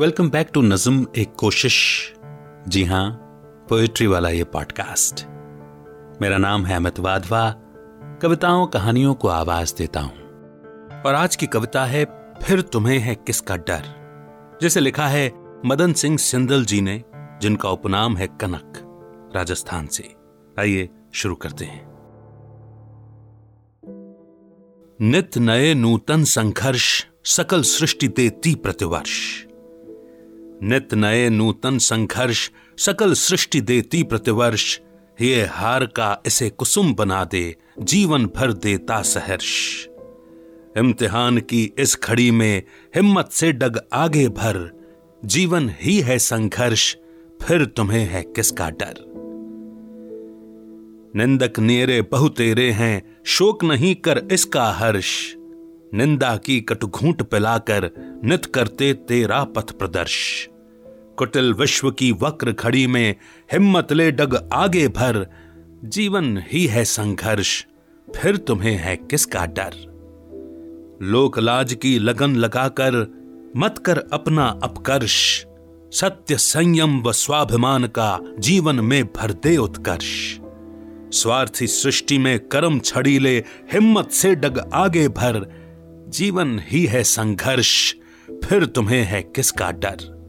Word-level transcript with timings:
Welcome 0.00 0.30
back 0.30 0.48
to 0.54 0.62
नज्म 0.62 1.06
एक 1.16 1.34
कोशिश 1.34 1.74
जी 2.68 2.84
हाँ 2.84 3.10
पोएट्री 3.68 4.06
वाला 4.06 4.28
ये 4.28 4.44
पॉडकास्ट 4.44 5.26
मेरा 6.22 6.38
नाम 6.38 6.64
है 6.66 6.76
अमित 6.76 6.98
वाधवा, 6.98 7.54
कविताओं, 8.22 8.66
कहानियों 8.66 9.14
को 9.14 9.28
आवाज़ 9.28 9.74
देता 9.78 10.00
हूँ। 10.00 10.12
और 11.02 11.14
आज 11.14 11.36
की 11.36 11.46
कविता 11.46 11.84
है, 11.84 12.04
फिर 12.42 12.60
तुम्हें 12.60 12.98
है 12.98 13.14
किसका 13.14 13.56
डर? 13.56 13.82
जिसे 14.62 14.80
लिखा 14.80 15.06
है 15.06 15.32
मदन 15.66 15.92
सिंह 15.92 16.18
सिंदल 16.18 16.64
जी 16.64 16.80
ने, 16.80 17.04
जिनका 17.16 17.68
उपनाम 17.68 18.16
है 18.16 18.26
कनक, 18.26 18.72
राजस्थान 19.36 19.86
से। 19.86 20.14
आइए, 20.58 20.88
शुरू 21.14 21.34
करते 21.34 21.64
हैं। 21.64 21.86
नित 25.00 25.38
नए 25.38 25.74
नूतन 25.74 26.24
संघर्ष, 26.24 27.06
सकल 27.24 27.62
सृष्टि 27.62 28.08
देती 28.08 28.54
प्रतिवर्ष। 28.54 29.46
नित 30.62 30.94
नए 30.94 31.28
नूतन 31.28 31.78
संघर्ष 31.78 32.50
सकल 32.78 33.12
सृष्टि 33.12 33.60
देती 33.60 34.02
प्रतिवर्ष। 34.02 34.80
ये 35.20 35.44
हार 35.44 35.86
का 35.86 36.22
इसे 36.26 36.50
कुसुम 36.50 36.94
बना 36.94 37.24
दे, 37.24 37.56
जीवन 37.78 38.26
भर 38.26 38.52
देता 38.52 39.02
सहर्ष। 39.02 39.86
इम्तिहान 40.76 41.38
की 41.38 41.72
इस 41.78 41.94
खड़ी 41.94 42.30
में 42.30 42.62
हिम्मत 42.94 43.28
से 43.32 43.52
डग 43.52 43.80
आगे 43.92 44.28
भर। 44.28 44.80
जीवन 45.24 45.72
ही 45.80 46.00
है 46.00 46.18
संघर्ष, 46.18 46.96
फिर 47.42 47.64
तुम्हें 47.64 48.06
है 48.06 48.22
किसका 48.22 48.70
डर? 48.70 49.10
निंदक 51.16 51.58
नेरे 51.58 52.02
बहुतेरे 52.02 52.70
हैं, 52.70 53.18
शोक 53.24 53.64
नहीं 53.64 53.94
कर 53.94 54.28
इसका 54.32 54.72
हर्ष। 54.72 55.34
निंदा 55.94 56.36
की 56.36 56.60
कटघूंट 56.60 57.22
पिलाकर, 57.22 57.90
नित 58.24 58.46
करते 58.46 58.94
तेरा 58.94 59.44
पथ 59.44 59.70
प्रदर्श। 59.70 60.49
कुटिल 61.18 61.52
विश्व 61.52 61.90
की 61.90 62.12
वक्र 62.12 62.52
खड़ी 62.52 62.86
में 62.86 63.14
हिम्मत 63.52 63.92
ले 63.92 64.10
डग 64.12 64.50
आगे 64.52 64.88
भर। 64.88 65.26
जीवन 65.84 66.42
ही 66.52 66.66
है 66.66 66.84
संघर्ष, 66.84 67.64
फिर 68.16 68.36
तुम्हें 68.36 68.76
है 68.76 68.96
किसका 68.96 69.46
डर? 69.46 69.72
लोक 71.02 71.38
लाज 71.38 71.74
की 71.74 71.98
लगन 71.98 72.36
लगाकर 72.36 73.06
मत 73.56 73.78
कर 73.78 73.98
अपना 74.12 74.60
अपकर्ष। 74.62 75.44
सत्य 75.92 76.36
संयम 76.36 77.00
व 77.02 77.12
स्वाभिमान 77.12 77.86
का 77.86 78.18
जीवन 78.38 78.80
में 78.80 79.04
भर 79.04 79.32
दे 79.32 79.56
उत्कर्ष। 79.56 80.38
स्वार्थी 81.12 81.66
सृष्टि 81.66 82.18
में 82.18 82.38
कर्म 82.48 82.78
छड़ी 82.78 83.18
ले 83.18 83.38
हिम्मत 83.72 84.10
से 84.10 84.34
डग 84.34 84.70
आगे 84.74 85.08
भर। 85.08 85.46
जीवन 86.08 86.58
ही 86.62 86.86
है 86.86 87.02
संघर्ष, 87.04 87.94
फिर 88.44 88.64
तुम्हें 88.66 89.04
है 89.04 89.22
किसका 89.22 89.70
डर? 89.72 90.19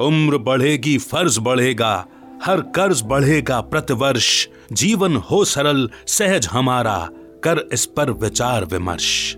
उम्र 0.00 0.38
बढ़ेगी, 0.38 0.98
फ़र्ज़ 0.98 1.40
बढ़ेगा, 1.40 2.06
हर 2.44 2.60
कर्ज 2.60 3.02
बढ़ेगा 3.02 3.60
प्रतिवर्ष। 3.60 4.48
जीवन 4.72 5.16
हो 5.16 5.44
सरल, 5.44 5.90
सहज 6.06 6.46
हमारा, 6.46 7.10
कर 7.14 7.68
इस 7.72 7.86
पर 7.86 8.10
विचार 8.10 8.64
विमर्श। 8.64 9.36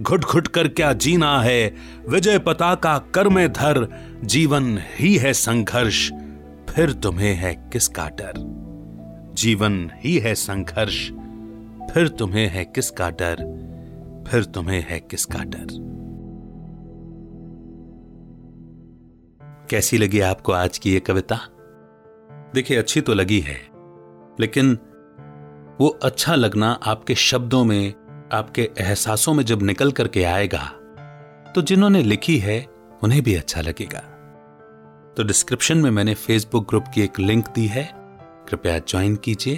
घुट 0.00 0.24
घुट 0.24 0.48
कर 0.48 0.68
क्या 0.68 0.92
जीना 0.92 1.40
है, 1.40 1.74
विजय 2.08 2.38
पताका 2.38 2.98
कर 2.98 3.28
में 3.28 3.52
धर, 3.52 3.88
जीवन 4.24 4.78
ही 4.98 5.16
है 5.16 5.32
संघर्ष, 5.32 6.10
फिर 6.68 6.92
तुम्हें 6.92 7.34
है 7.34 7.70
किसका 7.72 8.08
डर? 8.08 8.32
जीवन 9.34 9.90
ही 10.04 10.18
है 10.18 10.34
संघर्ष, 10.34 11.08
फिर 11.94 12.08
तुम्हें 12.08 12.48
है 12.48 12.64
किसका 12.64 13.10
डर, 13.10 13.36
फिर 14.30 14.44
तुम्हें 14.44 14.86
है 14.88 15.00
किसका 15.00 15.38
डर? 15.38 15.97
कैसी 19.70 19.98
लगी 19.98 20.20
आपको 20.20 20.52
आज 20.52 20.78
की 20.78 20.92
ये 20.92 21.00
कविता? 21.00 21.36
देखिए, 22.54 22.76
अच्छी 22.76 23.00
तो 23.00 23.14
लगी 23.14 23.38
है, 23.40 23.56
लेकिन 24.40 24.78
वो 25.80 25.88
अच्छा 26.02 26.34
लगना 26.34 26.70
आपके 26.82 27.14
शब्दों 27.14 27.64
में, 27.64 27.94
आपके 28.32 28.62
एहसासों 28.78 29.34
में 29.34 29.44
जब 29.44 29.62
निकल 29.62 29.92
करके 29.92 30.22
आएगा 30.24 30.62
तो 31.54 31.62
जिन्होंने 31.62 32.02
लिखी 32.02 32.36
है, 32.38 32.64
उन्हें 33.02 33.22
भी 33.22 33.34
अच्छा 33.34 33.60
लगेगा। 33.60 34.00
तो 35.16 35.22
डिस्क्रिप्शन 35.22 35.78
में 35.78 35.90
मैंने 35.90 36.14
फेसबुक 36.14 36.68
ग्रुप 36.68 36.84
की 36.94 37.02
एक 37.02 37.18
लिंक 37.18 37.48
दी 37.48 37.66
है, 37.66 37.84
कृपया 38.48 38.78
ज्वाइन 38.78 39.16
कीजिए 39.16 39.56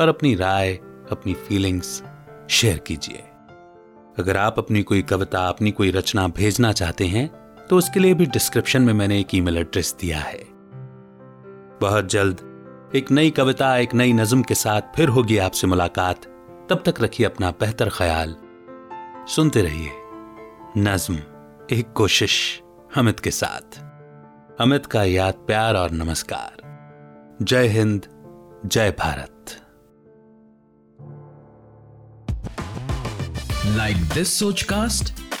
और 0.00 0.08
अपनी 0.08 0.34
राय, 0.34 0.72
अपनी 1.10 1.34
फीलिंग्स 1.34 2.02
शेयर 2.50 2.78
कीजिए। 2.78 3.24
अगर 4.18 4.36
आप 4.36 4.58
अपनी 4.58 4.82
कोई 4.82 5.02
कविता, 5.02 5.46
अपनी 5.48 5.70
कोई 5.70 5.90
रचना 5.90 6.28
भेजना 6.28 6.72
चाहते 6.72 7.06
हैं 7.06 7.28
तो 7.70 7.76
उसके 7.76 8.00
लिए 8.00 8.14
भी 8.14 8.26
डिस्क्रिप्शन 8.26 8.82
में 8.82 8.92
मैंने 8.92 9.20
एक 9.20 9.34
ईमेल 9.34 9.58
एड्रेस 9.58 9.96
दिया 10.00 10.18
है। 10.18 10.46
बहुत 11.80 12.10
जल्द 12.10 12.48
एक 12.94 13.10
नई 13.10 13.30
कविता, 13.30 13.76
एक 13.76 13.94
नई 13.94 14.12
नज्म 14.12 14.42
के 14.42 14.54
साथ 14.54 14.80
फिर 14.96 15.08
होगी 15.08 15.38
आपसे 15.38 15.66
मुलाकात। 15.66 16.24
तब 16.70 16.82
तक 16.86 16.94
रखिए 17.00 17.26
अपना 17.26 17.50
बेहतर 17.50 17.90
ख्याल। 17.90 18.36
सुनते 19.28 19.62
रहिए 19.62 19.90
नज्म, 20.78 21.14
एक 21.72 21.92
कोशिश 21.92 22.62
अमित 22.96 23.20
के 23.20 23.30
साथ। 23.30 23.78
अमित 24.60 24.86
का 24.86 25.04
याद, 25.04 25.34
प्यार 25.34 25.74
और 25.74 25.90
नमस्कार। 25.90 26.68
जय 27.42 27.66
हिंद, 27.66 28.06
जय 28.66 28.90
भारत। 28.90 29.34
लाइक 33.66 33.96
दिस 33.96 34.38
सोच 34.38 34.64
Sochcast? 34.64 35.27